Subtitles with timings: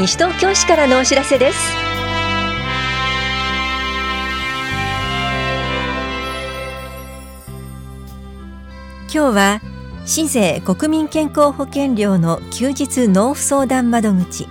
[0.00, 1.58] 西東京市からのお知らせです。
[9.02, 9.60] 今日は
[10.06, 14.48] 市税国民健康保険料の休日納付相談窓口。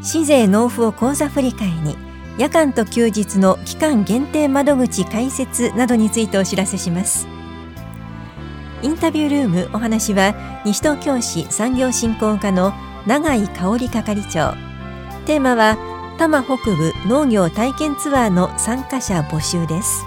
[0.00, 1.98] 市税納付を口座振替に
[2.38, 7.28] 夜間と休日の期間限定窓口開設などについてお知らせします。
[8.80, 12.72] インタビュールームお話は西東京市産業振興課の
[13.06, 14.54] 永井香織係長。
[15.26, 15.76] テーマは
[16.18, 20.04] 多摩北部農業体験ツアーの参加者募集です。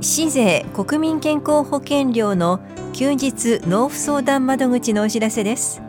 [0.00, 2.60] 市税国民健康保険料の
[2.92, 5.82] 休日納付相談窓口のお知らせです。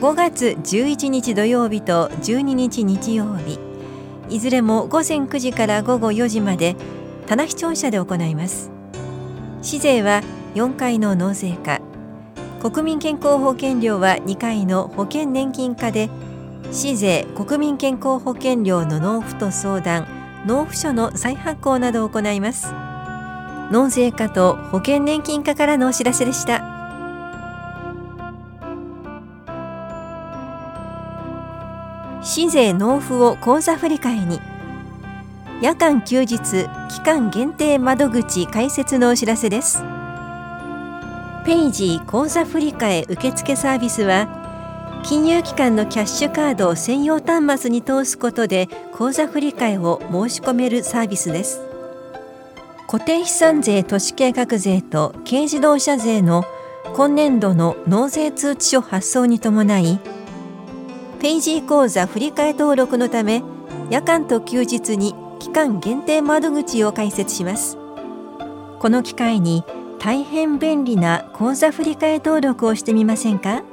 [0.00, 3.58] 5月11日土曜日と12日日曜日。
[4.30, 6.76] いずれも午前9時から午後4時まで
[7.26, 8.70] 棚視聴者で行います。
[9.60, 10.22] 市税は
[10.54, 11.80] 4回の納税課。
[12.62, 16.08] 国民健康保険料は2回の保険年金課で
[16.70, 20.06] 市税国民健康保険料の納付と相談
[20.46, 22.72] 納付書の再発行などを行います。
[23.72, 26.77] 納税課と保険年金課からのお知らせでした。
[32.22, 34.40] 市税納付を口座振替に。
[35.62, 36.38] 夜間休日
[36.88, 39.82] 期間限定窓口開設のお知らせです。
[41.44, 44.28] ペイジー口座振替受付サービスは
[45.04, 51.62] 金融機関のキャッシュカードを専用端末に通すことで口座振替を申し込めるサービスです。
[52.88, 56.44] 固定資産税都市計画税と軽自動車税の
[56.94, 60.00] 今年度の納税通知書発送に伴い
[61.20, 63.42] ペイジー口座振替登録のため
[63.90, 67.76] 夜間と休日に期間限定窓口を開設します。
[68.78, 69.64] この機会に
[69.98, 73.64] 大変便利な口座振替登録をしてみませんか？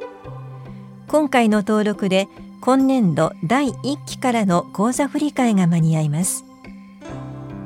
[1.08, 2.28] 今回の登録で
[2.62, 6.46] 今年度第1期からの口座振替が間に合います。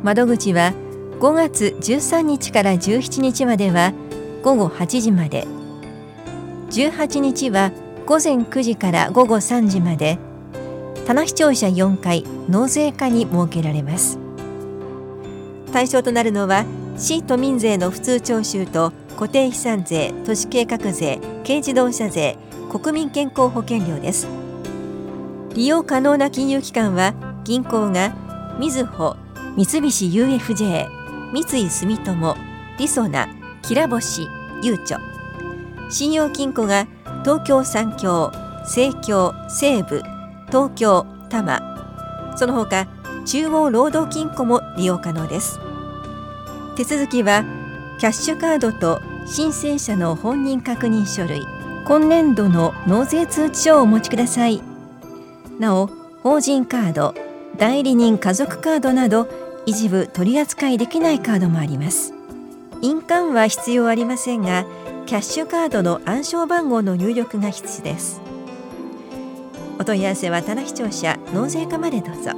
[0.04, 0.74] 窓口は
[1.22, 3.94] 5月13日から17日までは
[4.44, 5.48] 午後8時まで。
[6.70, 7.72] 18日は
[8.10, 10.18] 午前9時から午後3時まで
[11.06, 14.18] 棚視聴者4回納税課に設けられます。
[15.72, 16.66] 対象となるのは
[16.98, 22.36] 市都民税の普通徴収と固定資産税都市計画税軽自動車税
[22.72, 24.28] 国民健康保険料です。
[25.54, 28.16] 利用可能な金融機関は銀行が
[28.60, 29.18] みずほ
[29.56, 30.88] 三菱 UFJ
[31.32, 32.36] 三井住友
[32.80, 33.30] りそな
[33.62, 34.28] きらぼし
[34.64, 34.98] ゆうちょ。
[35.92, 36.88] 信用金庫が
[37.24, 38.32] 東京三協
[38.66, 40.04] 西京西部
[40.48, 41.62] 東京多摩。
[42.36, 42.88] その他
[43.26, 45.60] 中央労働金庫も利用可能です。
[46.76, 47.44] 手続きは
[48.00, 51.46] キャッシュカードと申請者の本人確認書類。
[51.86, 54.62] 今年度の納税通知書をお持ちください。
[55.60, 55.90] なお
[56.24, 57.16] 法人カード
[57.58, 59.28] 代理人家族カードなど
[59.66, 62.14] 一部取り扱いできないカードもあります。
[62.82, 64.66] 印鑑は必要ありませんが
[65.10, 68.22] キャッシュカードの暗証番号の入力が必須です。
[69.80, 72.30] お問い合わせは棚視聴者納税課までどうぞ。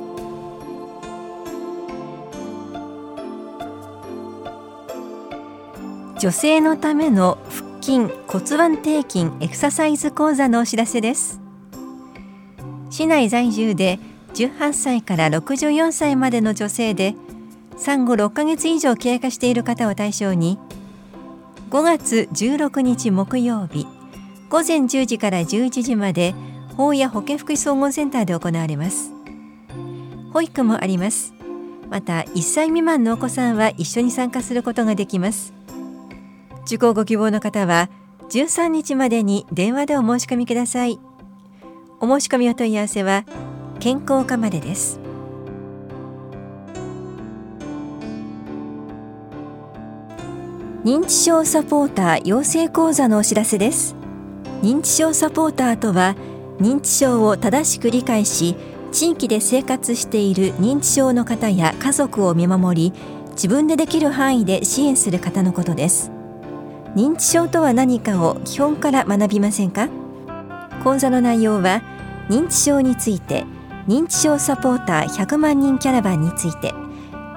[6.18, 11.42] 女性のための腹筋骨盤底筋エクササイズ講座のお知らせです。
[12.90, 14.00] 市内在住で
[14.34, 17.16] 18歳から64歳までの女性で
[17.76, 20.58] 産後6ヶ月以上経過している方を対象に
[21.72, 23.88] 5月16日木曜日
[24.50, 26.36] 午前10時から11時まで
[26.76, 29.14] 法や保健福祉総合センターで行われます。
[30.34, 31.34] 保育もあります。
[31.90, 35.54] また1歳未満のお子さんは一緒に参加することができます。
[36.66, 37.90] 受講ご希望の方は
[38.32, 41.00] 13日までに電話でお申し込みください。
[42.02, 43.24] お申し込みお問い合わせは
[43.80, 45.01] 健康課までです。
[50.84, 53.96] 認知症サポーター養成講座のお知らせです。
[54.64, 56.16] 認知症サポーターとは
[56.60, 58.56] 認知症を正しく理解し
[58.92, 62.94] 地域で生活している認知症の方や家族を見守り
[63.34, 66.10] 自分でできる範囲で支援する方のことです。
[66.96, 69.88] 認知症とは何かを基本から学びませんか？
[70.84, 71.84] 講座の内容は
[72.28, 73.46] 認知症について
[73.88, 76.74] 認知症サポーター100万人キャラバンについて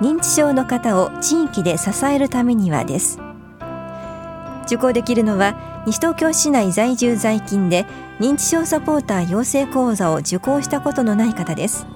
[0.00, 3.19] 認知症の方を地域で支えるためにはです。
[4.65, 7.87] 受講できるのは西東京市内在住在勤で
[8.21, 11.87] 認知症サポーター養成講座を受講したことのない方です。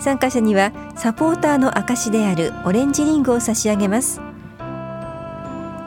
[0.00, 4.20] 参加者にはサポーターの証であるオレンジリングを差し上げます。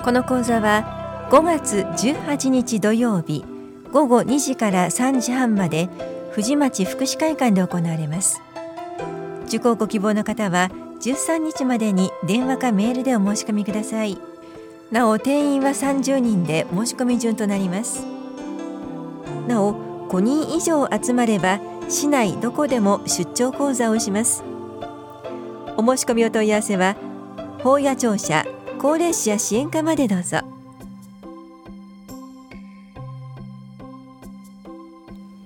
[0.04, 3.44] この講座は5月18日土曜日
[3.92, 5.90] 午後2時から3時半まで
[6.32, 8.42] 藤町福祉会館で行われます。
[9.48, 10.70] 受講ご希望の方は
[11.02, 14.18] 13日までに電話かメールでお申し込みください。
[14.92, 18.06] なお定員は30人で申し込み順となります。
[19.48, 24.44] なお5人以上集まれば市内どこでも出張講座をします。
[25.76, 26.96] お申し込みお問い合わせは
[27.62, 28.46] 法や庁舎
[28.80, 30.40] 高齢者支援課までどうぞ。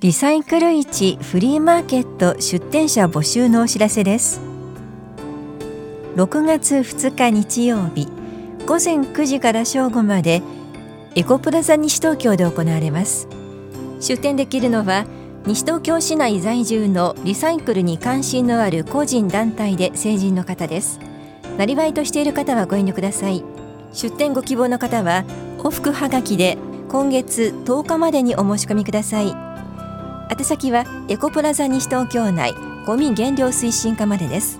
[0.01, 4.41] リサイクル市フリーマーケット出店者募集のお知らせです。
[6.15, 8.20] 6月2日日曜日。
[8.65, 10.41] 午前9時から正午まで
[11.15, 13.27] エコプラザ西東京で行われます。
[13.99, 15.05] 出店できるのは
[15.45, 20.99] 西東京市内在住のリサイクルに関心のある個人団体で成人の方です。
[21.57, 23.43] なりわいとしている方はご遠慮ください。
[23.93, 25.25] 出店ご希望の方は
[25.57, 29.35] 往復はがきで今月10日までにお申し込みください。
[30.29, 32.53] 宛先はエコプラザ西東京内
[32.85, 34.59] ゴミ減量推進課までです。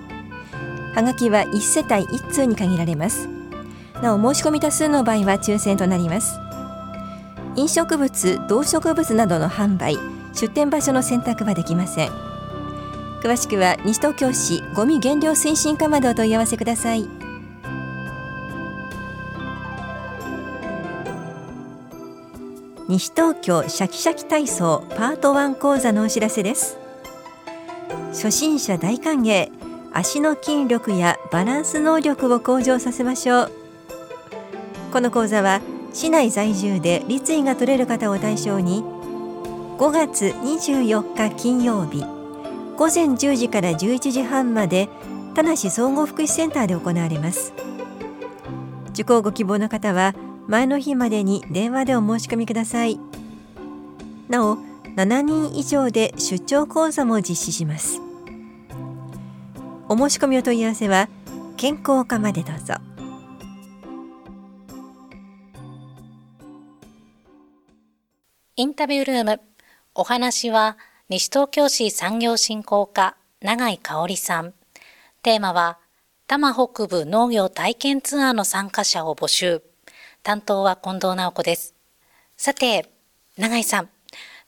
[0.96, 3.41] はがきは1世帯1通に限られます。
[4.02, 6.40] なお申し込み多数の場合は抽選となります。
[7.56, 9.98] 飲食物動植物などの販売
[10.34, 12.10] 出店場所の選択はできません。
[13.22, 17.08] 詳しくは西東京市ごみ減量推進課までお問い合わせください。
[22.88, 26.78] 西東京シャキシャキ体操パート1講座のお知らせです。
[28.10, 29.52] 初心者大歓迎。
[29.94, 33.61] 足の筋力やバランス能力を向上させましょう。
[34.92, 35.62] この講座は
[35.94, 38.84] 市内在住で立位が取れる方を対象に
[39.78, 42.04] 5月24日金曜日
[42.76, 44.90] 午前10時から11時半まで
[45.34, 47.54] 田無総合福祉センターで行われます。
[48.90, 50.14] 受講ご希望の方は
[50.48, 53.00] 前の日までに電話でお申し込みください。
[54.28, 54.58] なお
[54.96, 58.02] 7人以上で出張講座も実施します。
[59.88, 61.08] お申し込みお問い合わせは
[61.56, 62.91] 健康課までどうぞ。
[68.58, 69.40] インタビュールーム
[69.96, 70.78] お話は
[71.08, 74.54] 西東京市産業振興課永井香織さん。
[75.24, 75.80] テーマは
[76.28, 79.64] 多摩北部農業体験ツアーの参加者を募集。
[80.22, 81.76] 担当は近藤直子です。
[82.36, 82.92] さて、
[83.38, 83.90] 永井さん。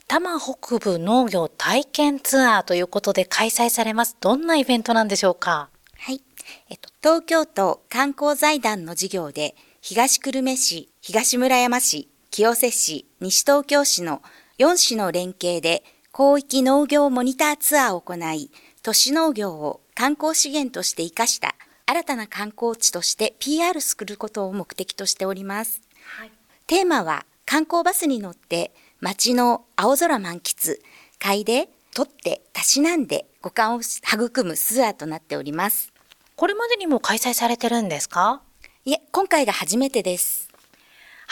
[0.06, 4.18] 多摩北部農業体験ツアーということで開催されます。
[4.20, 5.70] どんなイベントなんでしょうか？
[5.98, 6.22] はい。
[6.70, 14.24] えっと、東京都観光財団の事業で、東久留米市、東村山市、清瀬市、西東京市の
[14.57, 18.50] 4市の連携で広域農業モニターツアーを行い、
[18.81, 21.53] 都市農業を観光資源として活かした
[21.85, 25.81] 新たな観光地として PR することを目的としております。
[26.18, 26.31] はい、
[26.65, 30.80] テーマは観光バスに乗って街の青空満喫、
[31.19, 35.94] 嗅いで、取って、たしなんで五感を育むツアーとなっております。
[36.35, 38.41] これまでにも開催されてるんですか？
[38.85, 40.50] いえ、今回が初めてです。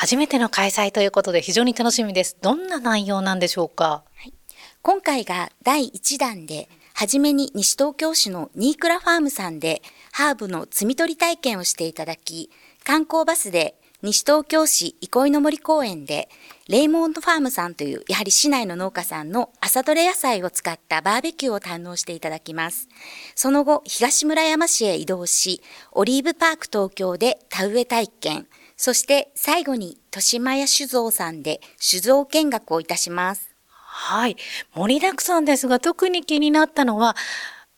[0.02, 2.36] 初めての開催ということで非常に楽しみです。
[2.42, 4.34] どんな内容なんでしょうか、はい、
[4.82, 12.50] 今回が第1弾で、はじめに西東京市のニークラファームさんでハーブの摘み取り体験をしていただき、
[12.84, 16.30] 観光バスで西東京市憩いの森公園で、
[16.68, 22.90] レイモンドファームさんという、やはり市内の農家さんの朝どれ野菜を使ったバーベキューを堪能していただきます。
[23.36, 28.48] その後、東村山市へ移動し、オリーブパーク東京で田植え体験、
[28.82, 33.56] そして最後に豊島屋酒造さんで酒造見学をいたします。
[33.68, 34.38] はい。
[34.74, 37.16] 盛りだくさんですが、特に気になったのは、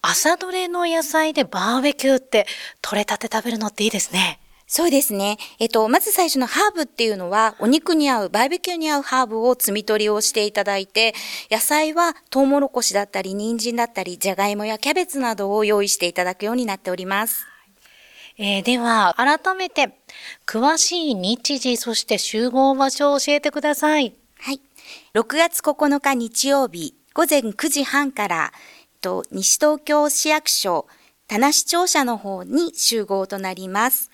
[0.01, 2.47] 朝どれの野菜でバーベキューって
[2.81, 4.39] 取れたて食べるのっていいですね。
[4.65, 5.39] そうですね。
[5.59, 11.13] えっと、まず最初のハーブっていうのは、お肉に合う、バーベキューに合うハーブを摘み取りをしていただいて、
[11.51, 17.52] 野菜はトウモロコシだったり、人参だったり、じゃがいもやキャベツなどを用意していただくようになっております。
[18.37, 19.95] えー、では、改めて、
[20.47, 24.15] 詳しい日時、そして集合場所を教えてください。
[24.39, 24.59] はい。
[25.13, 28.51] 6月9日日曜日、午前9時半から、
[29.01, 30.87] と西東京市役所、
[31.27, 34.09] 田無庁舎の方に集合となります。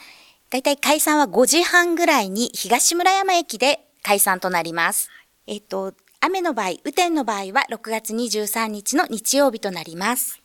[0.50, 5.10] だいたい解散は5時半ぐらいに東村山駅で解散となります。
[5.48, 10.39] えっと、雨の場合、雨天の場合は6月23日の日曜日となります。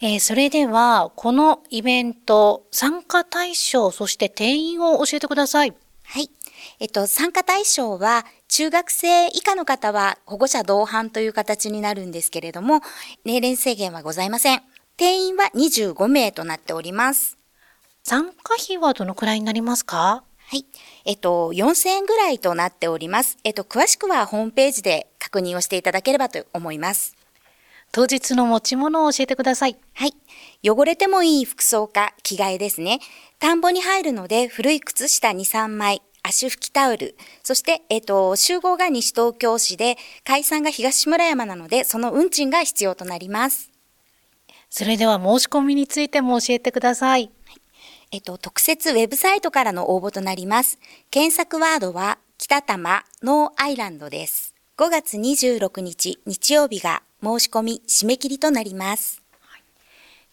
[0.00, 5.74] えー、それでは、このイベント、参加対象、そして定員を教えてください。
[6.04, 6.30] はい。
[6.78, 12.80] えっと、参加対象は、中学生以下の方は保護者同伴という形になるんですけれども、
[13.24, 14.62] 年齢制限はございません。
[14.96, 17.36] 定員は25名となっております。
[18.04, 20.22] 参加費はどのくらいになりますか？
[20.38, 20.64] はい。
[21.06, 23.36] えっと、4000円ぐらいとなっております。
[23.42, 27.17] えっと、詳しくはホームページで確認をしていただければと思います。
[27.92, 29.76] 当日の持ち物を教えてください。
[29.94, 30.14] はい。
[30.62, 33.00] 汚れてもいい服装か着替えですね。
[33.38, 43.70] 田んぼに入るので古い靴下2、3枚、足拭きタオル、そして、えっ、と、集合が西東京市で、解散が東村山なので、その運賃が必要となります。
[44.68, 47.30] それでは申し込みについても教えてください。
[48.10, 50.78] えっと、特設ウェブサイトからの応募となります。
[51.10, 54.54] 検索ワードは、北多摩ノーアイランドです。
[54.76, 59.22] 5月26日日曜日が申し込み締め切りとなります。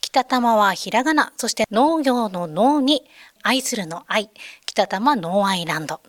[0.01, 3.03] 北多摩はひらがな、そして農業の農に
[3.43, 4.29] 愛するの愛、
[4.65, 6.01] 北多摩ノーアイランド。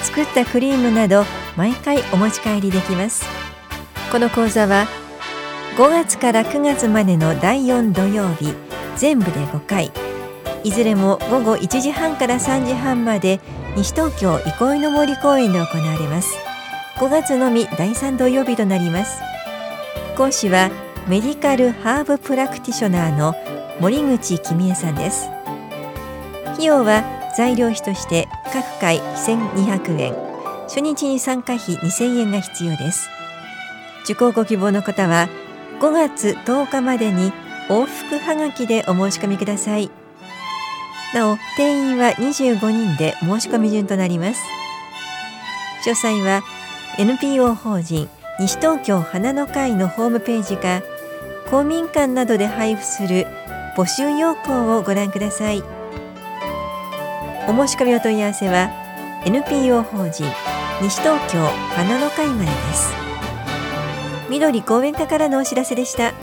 [0.04, 1.24] 作ったクリームなど
[1.56, 3.24] 毎回お持ち帰りできます。
[4.12, 4.88] この講座は
[5.78, 8.54] 5月から9月までの第4土曜日
[8.98, 9.90] 全部で5回。
[10.66, 13.40] いずれも午後1時半から3時半まで
[13.78, 16.51] 西東京憩いの森公園で行われます。
[17.02, 19.24] 5月のみ第3土曜日となります。
[20.16, 20.70] 講師は
[21.08, 23.34] メディカルハーブプラクティショナーの
[23.80, 25.28] 森口君恵さんです。
[26.54, 27.04] 費用は
[27.36, 30.14] 材料費として各回1200円。
[30.66, 33.10] 初日に参加費2000円が必要です。
[34.04, 35.28] 受講ご希望の方は
[35.80, 37.34] 5月10日までに
[37.68, 39.90] 往復はがきでお申し込みください。
[41.16, 44.44] なお定員は25人で申し込み順となります。
[45.84, 46.44] 詳細は
[46.98, 50.82] NPO 法人西東京花の会のホームページか
[51.50, 53.26] 公民館などで配布する
[53.78, 55.64] 募集要項をご覧ください。
[57.48, 58.70] お申し込みお問い合わせは
[59.26, 60.26] NPO 法人
[60.82, 61.40] 西東京
[61.76, 62.94] 花の会までです。
[64.30, 66.14] 緑公園課からのお知らせでした。